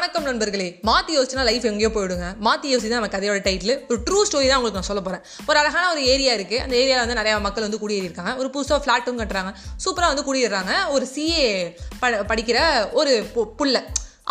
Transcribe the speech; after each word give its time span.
வணக்கம் 0.00 0.24
நண்பர்களே. 0.24 0.78
மாற்றி 0.82 1.18
யோசிச்சுனா 1.18 1.42
லைஃப் 1.42 1.64
எங்கேயோ 1.64 1.88
போயிடுங்க. 1.88 2.36
மாற்றி 2.36 2.76
யோசி 2.76 2.88
தான் 2.88 3.00
நம்ம 3.00 3.06
கதையோட 3.06 3.38
டைட்டில் 3.38 3.80
ஒரு 3.88 4.00
ட்ரூ 4.10 4.28
ஸ்டோரி 4.28 4.48
தான் 4.48 4.56
உங்களுக்கு 4.56 4.72
நான் 4.72 4.82
சொல்ல 4.82 5.02
போகிறேன் 5.02 5.26
ஒரு 5.46 5.58
அழகான 5.58 5.90
ஒரு 5.90 6.04
ஏரியா 6.04 6.34
இருக்குது 6.34 6.56
அந்த 6.56 6.76
ஏரியாவில் 6.76 7.06
வந்து 7.06 7.14
நிறையா 7.14 7.40
மக்கள் 7.40 7.68
வந்து 7.68 7.88
குடியேறியிருக்காங்க. 7.88 8.36
ஒரு 8.36 8.50
புதுசாக 8.54 8.72
ஃப்ளாட்டும் 8.72 9.20
கட்டுறாங்க. 9.20 9.54
சூப்பராக 9.84 10.14
வந்து 10.14 10.34
குடியேறாங்க 10.34 10.88
ஒரு 10.88 11.08
சிஏ 11.14 11.74
ப 12.00 12.08
படிக்கிற 12.10 12.90
ஒரு 12.92 13.26
பு- 13.34 13.48
புள்ள. 13.58 13.82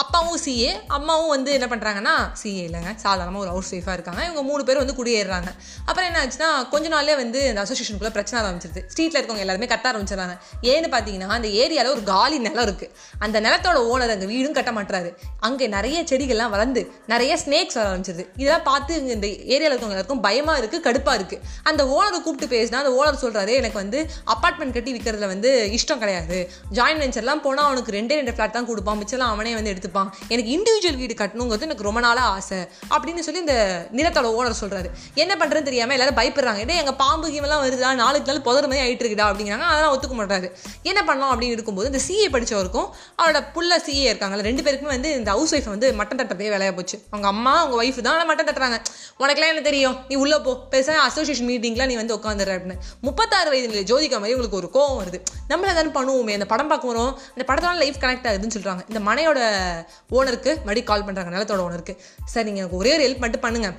அப்பாவும் 0.02 0.40
சிஏ 0.44 0.72
அம்மாவும் 0.98 1.32
வந்து 1.34 1.50
என்ன 1.56 1.68
பண்ணுறாங்கன்னா 1.72 2.14
சிஏ 2.42 2.62
இல்லைங்க. 2.68 2.92
சாதாரணமாக 3.04 3.44
ஒரு 3.46 3.52
ஹவுஸ் 3.54 3.72
ஒய்ஃபாக 3.76 3.96
இருக்காங்க. 3.98 4.22
இவங்க 4.28 4.42
மூணு 4.50 4.62
பேர் 4.68 4.80
வந்து 4.82 4.96
குடியேறுறாங்க. 5.00 5.50
அப்புறம் 5.88 6.08
என்ன 6.10 6.20
ஆச்சுன்னா 6.24 6.50
கொஞ்ச 6.74 6.88
நாளே 6.94 7.16
வந்து 7.22 7.40
அந்த 7.50 7.62
அசோசியேஷனுக்குள்ள 7.64 8.12
பிரச்சனை 8.18 8.38
ஆரம்பிச்சிருது. 8.42 8.82
ஸ்ட்ரீட்டில் 8.92 9.20
இருக்கவங்க 9.20 9.44
எல்லாருமே 9.46 9.68
கட்ட 9.74 9.86
ஆரம்பிச்சிடறாங்க. 9.92 10.36
ஏன்னு 10.72 10.90
பார்த்தீங்கன்னா 10.94 11.38
அந்த 11.40 11.50
ஏரியாவில் 11.62 11.92
ஒரு 11.96 12.04
காலி 12.12 12.38
நிலம் 12.46 12.66
இருக்குது 12.68 12.94
அந்த 13.28 13.40
நிலத்தோட 13.46 13.82
ஓனர் 13.92 14.14
அங்கே 14.16 14.30
வீடும் 14.34 14.56
கட்ட 14.60 14.74
மாட்டுறாரு 14.78 15.12
அங்கே 15.50 15.68
நிறைய 15.76 15.98
செடிகள்லாம் 16.12 16.54
வளர்ந்து 16.56 16.84
நிறைய 17.14 17.36
ஸ்னேக்ஸ் 17.44 17.78
வர 17.80 17.86
ஆரம்பிச்சிருது. 17.92 18.26
இதெல்லாம் 18.42 18.66
பார்த்து 18.70 19.02
இந்த 19.18 19.28
ஏரியாவில் 19.54 19.74
இருக்கவங்க 19.74 19.98
எல்லாருக்கும் 19.98 20.24
பயமாக 20.28 20.62
இருக்குது 20.62 20.86
கடுப்பாக 20.88 21.18
இருக்குது 21.22 21.44
அந்த 21.72 21.82
ஓனரை 21.98 22.22
கூப்பிட்டு 22.28 22.52
பேசினா 22.56 22.82
அந்த 22.84 22.94
ஓனர் 23.02 23.22
சொல்கிறாரு 23.26 23.54
எனக்கு 23.62 23.80
வந்து 23.84 24.02
அப்பார்ட்மெண்ட் 24.36 24.78
கட்டி 24.80 24.94
விற்கிறதுல 24.98 25.32
வந்து 25.34 25.52
இஷ்டம் 25.80 26.02
கிடையாது. 26.06 26.40
ஜாயின் 26.80 27.04
வெஞ்சர்லாம் 27.06 27.46
போனால் 27.48 27.70
அவனுக்கு 27.70 27.98
ரெண்டே 28.00 28.18
ரெண்டு 28.22 28.36
ஃப்ளாட் 28.38 28.58
தான் 28.58 28.72
கொடுப்பான். 28.72 29.00
மிச்சம்லாம் 29.04 29.36
அவனே 29.36 29.54
வந்து 29.60 29.72
எடுத்து 29.76 29.88
எடுத்துப்பான். 29.90 30.10
எனக்கு 30.28 30.52
இண்டிவிஜுவல் 30.56 30.98
வீடு 30.98 31.14
கட்டணுங்கிறது 31.14 31.62
எனக்கு 31.62 31.84
ரொம்ப 31.84 32.00
நாளாக 32.00 32.28
ஆசை. 32.28 32.58
அப்படின்னு 32.90 33.20
சொல்லி 33.20 33.40
இந்த 33.40 33.56
நிலத்தோட 33.94 34.28
ஓனர் 34.40 34.60
சொல்கிறாரு 34.62 34.90
என்ன 35.14 35.36
பண்ணுறதுன்னு 35.36 35.70
தெரியாமல் 35.70 36.00
எல்லாரும் 36.00 36.20
பயப்படுறாங்க. 36.20 36.66
டேய் 36.66 36.78
எங்கள் 36.78 36.94
பாம்பு 36.94 37.28
கீமெல்லாம் 37.30 37.64
வருதா 37.66 37.94
நாளுக்கு 37.94 38.32
நாள் 38.32 38.46
புதற 38.48 38.68
மாதிரி 38.68 38.82
ஆகிட்டு 38.86 39.04
இருக்குதா 39.04 39.28
அப்படிங்கிறாங்க. 39.32 39.66
அதெல்லாம் 39.72 39.94
ஒத்துக்க 39.96 40.18
மாட்டாரு. 40.20 40.52
என்ன 40.84 41.04
பண்ணலாம் 41.04 41.42
அப்படின்னு 41.42 41.56
இருக்கும்போது 41.58 41.88
இந்த 41.92 42.02
சிஏ 42.08 42.36
படிச்சவருக்கும் 42.36 42.90
அவரோட 43.22 43.40
புள்ள 43.56 43.72
சிஏ 43.86 44.06
இருக்காங்கல்ல 44.12 44.48
ரெண்டு 44.50 44.62
பேருக்குமே 44.62 44.92
வந்து 44.96 45.12
இந்த 45.14 45.32
ஹவுஸ் 45.32 45.56
ஒய்ஃப் 45.56 45.70
வந்து 45.70 45.92
மட்டன் 45.92 46.20
தட்டதே 46.22 46.36
வேலையாக 46.36 46.72
போச்சு. 46.72 47.02
அவங்க 47.10 47.28
அம்மா 47.28 47.54
அவங்க 47.60 47.84
ஒய்ஃப் 47.84 48.02
தான் 48.02 48.14
ஆனால் 48.14 48.30
மட்டன் 48.30 48.48
தட்டுறாங்க. 48.48 48.78
உனக்குலாம் 49.20 49.52
என்ன 49.54 49.62
தெரியும்? 49.62 49.98
நீ 50.08 50.16
உள்ளே 50.16 50.38
போ. 50.40 50.58
பெருசாக 50.72 51.04
அசோசியேஷன் 51.10 51.48
மீட்டிங்லாம் 51.48 51.92
நீ 51.92 51.96
வந்து 51.96 52.16
உட்காந்துடுற 52.16 52.52
அப்படின்னு. 52.58 52.78
முப்பத்தாறு 53.02 53.52
வயதுல 53.52 53.84
ஜோதிகா 53.92 54.20
மாதிரி 54.24 54.36
உங்களுக்கு 54.38 54.62
ஒரு 54.62 54.70
கோவம் 54.74 54.98
வருது. 55.02 55.20
நம்மள 55.50 55.74
தானே 55.78 55.90
பண்ணுவோமே. 56.00 56.34
அந்த 56.34 56.46
படம் 56.46 56.68
பார்க்க 56.68 56.88
வரும் 56.88 57.20
அந்த 57.38 57.44
படத்தோட 57.48 57.76
லைஃப் 57.76 57.96
கனெக்ட் 58.00 58.28
ஆகுதுன்னு 58.30 58.56
சொல்கிறாங்க 58.58 58.82
இந்த 58.90 59.02
மனையோட 59.10 59.40
ஓனருக்கு 60.18 60.52
மறுபடியும் 60.68 60.90
கால் 60.92 61.06
பண்றாங்க 61.10 61.32
நிலத்தோட 61.36 61.64
ஓனருக்கு. 61.68 61.96
சார் 62.34 62.48
நீங்க 62.50 62.62
எனக்கு 62.64 62.82
ஒரே 62.82 62.94
ஒரு 62.98 63.06
ஹெல்ப் 63.08 63.24
மட்டும் 63.26 63.46
பண்ணுங்க. 63.48 63.70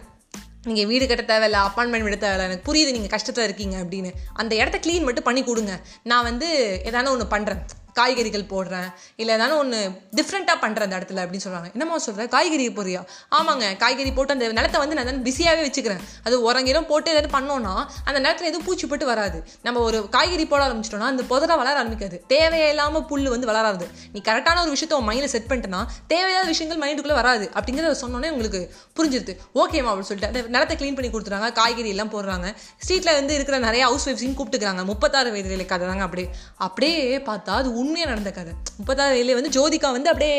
நீங்கள் 0.68 0.88
வீடு 0.90 1.04
கட்ட 1.10 1.24
தேவையில்ல 1.32 1.58
அப்பார்ட்மெண்ட் 1.66 2.06
விட 2.06 2.16
தேவையில்ல 2.24 2.48
எனக்கு 2.48 2.66
புரியுது 2.70 2.94
நீங்கள் 2.96 3.12
கஷ்டத்தில் 3.14 3.46
இருக்கீங்க 3.48 3.76
அப்படின்னு. 3.82 4.10
அந்த 4.40 4.52
இடத்த 4.62 4.78
க்ளீன் 4.86 5.06
மட்டும் 5.08 5.28
பண்ணி 5.28 5.42
கொடுங்க. 5.44 5.74
நான் 6.10 6.26
வந்து 6.30 6.48
ஏதான 6.88 7.10
ஒன்று 7.14 7.26
பண்ணுறேன் 7.36 7.62
காய்கறிகள் 8.00 8.46
போடுறேன். 8.52 8.88
இல்லை 9.20 9.32
ஏதாவது 9.38 9.56
ஒன்று 9.62 9.80
டிஃப்ரெண்ட்டாக 10.18 10.58
பண்ணுறேன் 10.64 10.88
அந்த 10.88 10.98
இடத்துல 11.00 11.22
அப்படின்னு 11.24 11.46
சொல்கிறாங்க 11.46 11.68
என்னம்மா 11.74 11.98
சொல்கிற 12.06 12.26
காய்கறி 12.36 12.66
போறியா? 12.80 13.02
ஆமாங்க 13.38 13.66
காய்கறி 13.82 14.12
போட்டு 14.18 14.34
அந்த 14.36 14.46
நிலத்தை 14.58 14.78
வந்து 14.82 14.98
நான் 14.98 15.22
பிஸியாகவே 15.28 15.62
வச்சுக்கிறேன். 15.66 16.02
அது 16.26 16.36
உரங்கிலும் 16.48 16.86
போட்டு 16.90 17.10
ஏதாவது 17.14 17.30
பண்ணோன்னா 17.36 17.74
அந்த 18.08 18.18
நிலத்தில் 18.24 18.48
எதுவும் 18.50 18.66
பூச்சி 18.68 18.86
போட்டு 18.90 19.06
வராது. 19.12 19.38
நம்ம 19.66 19.80
ஒரு 19.88 19.98
காய்கறி 20.16 20.46
போட 20.52 20.60
ஆரம்பிச்சிட்டோம்னா 20.68 21.10
அந்த 21.14 21.24
புதரை 21.30 21.56
வளர 21.62 21.74
ஆரம்பிக்காது. 21.82 22.16
தேவையில்லாமல் 22.34 23.04
புல் 23.10 23.28
வந்து 23.34 23.48
வளராது. 23.50 23.86
நீ 24.14 24.20
கரெக்டான 24.28 24.62
ஒரு 24.64 24.72
விஷயத்த 24.76 24.98
உன் 25.00 25.08
மைண்டில் 25.10 25.32
செட் 25.34 25.48
பண்ணிட்டேன்னா 25.50 25.82
தேவையில்லாத 26.12 26.48
விஷயங்கள் 26.52 26.80
மைண்டுக்குள்ளே 26.84 27.16
வராது. 27.20 27.46
அப்படிங்கிறத 27.58 27.96
சொன்னோன்னே 28.02 28.30
உங்களுக்கு 28.34 28.60
புரிஞ்சிருது. 28.98 29.34
ஓகேமா 29.62 29.90
அப்படின்னு 29.90 30.10
சொல்லிட்டு. 30.10 30.30
அந்த 30.30 30.42
நிலத்தை 30.54 30.76
க்ளீன் 30.80 30.96
பண்ணி 30.98 31.10
கொடுத்துறாங்க 31.14 31.50
காய்கறி 31.60 31.92
எல்லாம் 31.94 32.12
போடுறாங்க. 32.14 32.48
ஸ்ட்ரீட்டில் 32.84 33.16
வந்து 33.18 33.34
இருக்கிற 33.38 33.58
நிறைய 33.66 33.82
ஹவுஸ் 33.88 34.06
ஒய்ஃப்ஸையும் 34.08 34.36
கூப்பிட்டுக்கிறாங்க. 34.40 34.84
முப்பத்தாறு 34.92 35.30
வயதுல 35.34 35.66
கதை 35.72 35.86
தாங்க 35.90 36.04
அப்படியே. 36.08 36.28
அப்படியே 36.68 37.00
பார்த்தா 37.30 37.54
அது 37.60 37.68
உண்மையாக 37.90 38.10
நடந்த 38.12 38.30
கதை. 38.38 38.52
முப்பத்தாறு 38.80 39.12
வயதுல 39.14 39.34
வந்து 39.38 39.52
ஜோதிகா 39.56 39.88
வந்து 39.96 40.10
அப்படியே 40.12 40.36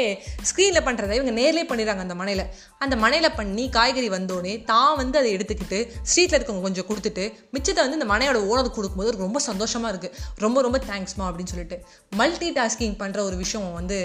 ஸ்க்ரீனில் 0.50 0.86
பண்ணுறதை 0.88 1.16
இவங்க 1.20 1.34
நேர்லேயே 1.40 1.66
பண்ணிடுறாங்க 1.72 2.04
அந்த 2.06 2.16
மனையில். 2.22 2.44
அந்த 2.84 2.96
மனையில் 3.04 3.36
பண்ணி 3.40 3.66
காய்கறி 3.78 4.10
வந்தோடனே 4.16 4.54
தான் 4.72 4.96
வந்து 5.02 5.18
அதை 5.22 5.30
எடுத்துக்கிட்டு 5.38 5.80
ஸ்ட்ரீட்டில் 6.10 6.38
இருக்கவங்க 6.38 6.66
கொஞ்சம் 6.68 6.88
கொடுத்துட்டு 6.90 7.26
மிச்சத்தை 7.56 7.82
வந்து 7.86 8.00
இந்த 8.00 8.10
மனையோட 8.14 8.40
ஓனர் 8.52 8.76
கொடுக்கும்போது 8.78 9.12
ரொம்ப 9.26 9.42
சந்தோஷமாக 9.50 9.92
இருக்குது 9.94 10.16
ரொம்ப 10.46 10.62
ரொம்ப 10.68 10.80
தேங்க்ஸ்மா 10.92 11.26
அப்படின்னு 11.30 11.54
சொல்லிட்டு. 11.54 11.80
மல்டி 12.22 12.52
டாஸ்கிங் 12.60 12.98
பண்ணுற 13.04 13.20
ஒரு 13.30 13.38
விஷயம் 13.44 13.68
வந்து 13.80 14.00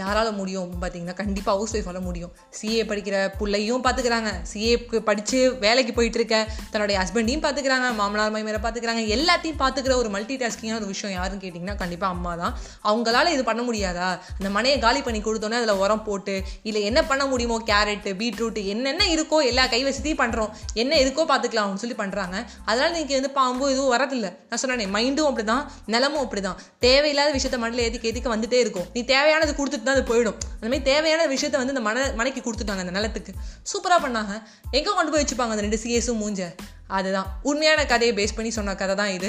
யாரால் 0.00 0.30
முடியும் 0.38 0.70
பார்த்தீங்கன்னா 0.82 1.16
கண்டிப்பாக 1.20 1.54
ஹவுஸ் 1.56 1.74
ஒய்ஃபால் 1.76 1.98
முடியும் 2.06 2.30
சிஏ 2.58 2.82
படிக்கிற 2.90 3.16
பிள்ளையும் 3.40 3.82
பார்த்துக்கிறாங்க 3.84 4.30
சிஏக்கு 4.50 4.98
படித்து 5.08 5.38
வேலைக்கு 5.64 5.92
போயிட்டு 5.98 6.18
இருக்க 6.20 6.36
தன்னுடைய 6.72 6.96
ஹஸ்பண்டையும் 7.02 7.44
பார்த்துக்கிறாங்க 7.44 7.88
மாமனார் 7.98 8.32
மைமரை 8.36 8.60
பார்த்துக்கிறாங்க 8.64 9.02
எல்லாத்தையும் 9.16 9.60
பார்த்துக்கிற 9.62 9.94
ஒரு 10.02 10.08
மல்டி 10.14 10.36
டாஸ்கிங்கான 10.42 10.78
ஒரு 10.80 10.88
விஷயம் 10.92 11.14
யாருன்னு 11.16 11.42
கேட்டிங்கன்னா 11.44 11.76
கண்டிப்பாக 11.82 12.14
அம்மா 12.16 12.32
தான். 12.42 12.54
அவங்களால 12.90 13.32
இது 13.36 13.44
பண்ண 13.50 13.62
முடியாதா? 13.68 14.08
அந்த 14.38 14.50
மனையை 14.56 14.78
காலி 14.86 15.02
பண்ணி 15.08 15.20
கொடுத்தோன்னே 15.26 15.58
அதில் 15.60 15.80
உரம் 15.84 16.04
போட்டு 16.08 16.34
இல்லை 16.68 16.82
என்ன 16.90 17.00
பண்ண 17.10 17.26
முடியுமோ 17.32 17.58
கேரட்டு 17.70 18.12
பீட்ரூட் 18.22 18.60
என்னென்ன 18.74 19.08
இருக்கோ 19.14 19.40
எல்லா 19.50 19.66
கைவசத்தையும் 19.74 20.20
பண்ணுறோம் 20.22 20.50
என்ன 20.82 20.98
இருக்கோ 21.04 21.24
பார்த்துக்கலாம் 21.32 21.66
அவங்க 21.66 21.80
சொல்லி 21.84 21.98
பண்ணுறாங்க 22.02 22.36
அதனால் 22.68 22.94
நீங்கள் 22.98 23.18
வந்து 23.20 23.32
பாம்பு 23.38 23.64
எதுவும் 23.74 23.92
வரதில்லை. 23.96 24.32
நான் 24.50 24.62
சொன்னேனே 24.64 24.88
மைண்டும் 24.96 25.30
அப்படி 25.30 25.46
தான் 25.52 25.64
நிலமும் 25.94 26.24
அப்படி 26.26 26.44
தான் 26.48 26.58
தேவையில்லாத 26.88 27.32
விஷயத்த 27.38 27.62
மண்ணில் 27.64 27.84
ஏற்றிக்க 27.86 28.10
ஏற்றிக்க 28.12 28.34
வந்துட்டே 28.36 28.60
இருக்கும். 28.64 28.88
நீ 28.96 29.02
தேவையானது 29.14 29.52
கொடுத்துட்டு 29.60 29.82
தான் 29.86 29.96
அது 29.96 30.04
போயிடும். 30.12 30.38
அந்த 30.58 30.68
மாதிரி 30.70 30.84
தேவையான 30.90 31.26
விஷயத்த 31.34 31.56
வந்து 31.62 31.74
இந்த 31.74 31.82
மன 31.88 32.06
மனைக்கு 32.20 32.40
கொடுத்துட்டாங்க 32.46 32.84
அந்த 32.84 32.94
நிலத்துக்கு. 32.98 33.32
சூப்பராக 33.72 34.00
பண்ணாங்க. 34.04 34.34
எங்கே 34.78 34.92
கொண்டு 34.98 35.12
போய் 35.12 35.22
வச்சுப்பாங்க 35.24 35.54
அந்த 35.56 35.64
ரெண்டு 35.66 35.80
சிஎஸும் 35.82 36.20
மூஞ்ச? 36.22 36.48
அதுதான். 36.96 37.28
உண்மையான 37.50 37.80
கதையை 37.92 38.12
பேஸ் 38.18 38.34
பண்ணி 38.38 38.50
சொன்ன 38.56 38.74
கதை 38.80 38.94
தான் 39.02 39.12
இது. 39.18 39.28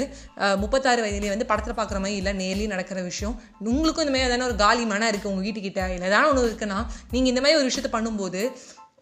முப்பத்தாறு 0.62 1.00
வயதுலேயே 1.04 1.34
வந்து 1.34 1.48
படத்தில் 1.50 1.78
பார்க்குற 1.78 2.00
மாதிரி 2.04 2.18
இல்லை 2.22 2.32
நேர்லேயும் 2.40 2.74
நடக்கிற 2.74 2.98
விஷயம். 3.10 3.36
உங்களுக்கும் 3.72 4.04
இந்த 4.06 4.14
மாதிரி 4.14 4.28
ஏதான 4.30 4.46
ஒரு 4.50 4.56
காலி 4.64 4.84
மனம் 4.94 5.10
இருக்குது 5.12 5.32
உங்கள் 5.32 5.46
வீட்டுக்கிட்ட? 5.46 5.84
இல்லை 5.96 6.08
ஏதாவது 6.10 6.30
ஒன்று 6.32 6.50
இருக்குன்னா 6.50 6.80
நீங்கள் 7.14 7.32
இந்த 7.34 7.42
மாதிரி 7.44 7.60
ஒரு 7.60 7.70
விஷயத்த 7.70 7.90
பண்ணும்போது 7.96 8.42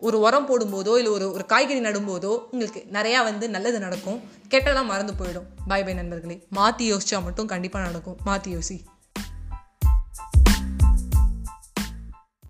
ஒரு 0.07 0.17
உரம் 0.27 0.49
போடும்போதோ 0.49 0.95
இல்லை 1.01 1.11
ஒரு 1.17 1.27
ஒரு 1.37 1.45
காய்கறி 1.53 1.81
நடும்போதோ 1.87 2.33
உங்களுக்கு 2.53 2.81
நிறையா 2.97 3.21
வந்து 3.29 3.45
நல்லது 3.55 3.79
நடக்கும். 3.85 4.19
கெட்டதெல்லாம் 4.53 4.91
மறந்து 4.93 5.15
போயிடும். 5.21 5.47
பாய் 5.71 5.87
பை 5.87 5.95
நண்பர்களே. 6.01 6.37
மாற்றி 6.59 6.87
யோசிச்சா 6.93 7.21
மட்டும் 7.29 7.53
கண்டிப்பாக 7.53 7.89
நடக்கும். 7.89 8.19
மாற்றி 8.29 8.51
யோசி. 8.57 8.77